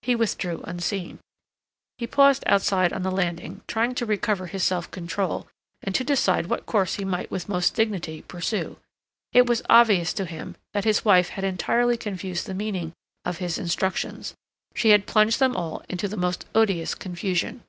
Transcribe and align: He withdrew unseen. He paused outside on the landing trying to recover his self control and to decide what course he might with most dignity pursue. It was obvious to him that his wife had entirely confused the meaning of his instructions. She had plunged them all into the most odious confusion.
He 0.00 0.14
withdrew 0.14 0.62
unseen. 0.64 1.18
He 1.98 2.06
paused 2.06 2.42
outside 2.46 2.90
on 2.90 3.02
the 3.02 3.10
landing 3.10 3.60
trying 3.68 3.94
to 3.96 4.06
recover 4.06 4.46
his 4.46 4.64
self 4.64 4.90
control 4.90 5.46
and 5.82 5.94
to 5.94 6.02
decide 6.02 6.46
what 6.46 6.64
course 6.64 6.94
he 6.94 7.04
might 7.04 7.30
with 7.30 7.50
most 7.50 7.74
dignity 7.74 8.22
pursue. 8.22 8.78
It 9.34 9.44
was 9.46 9.60
obvious 9.68 10.14
to 10.14 10.24
him 10.24 10.56
that 10.72 10.84
his 10.86 11.04
wife 11.04 11.28
had 11.28 11.44
entirely 11.44 11.98
confused 11.98 12.46
the 12.46 12.54
meaning 12.54 12.94
of 13.26 13.36
his 13.44 13.58
instructions. 13.58 14.32
She 14.74 14.88
had 14.88 15.06
plunged 15.06 15.38
them 15.38 15.54
all 15.54 15.84
into 15.86 16.08
the 16.08 16.16
most 16.16 16.46
odious 16.54 16.94
confusion. 16.94 17.62